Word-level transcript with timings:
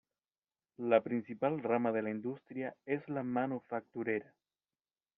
La 0.93 0.99
principal 1.07 1.61
rama 1.61 1.91
de 1.91 2.01
la 2.01 2.09
industria 2.09 2.75
es 2.87 3.07
la 3.07 3.21
manufacturera. 3.21 4.33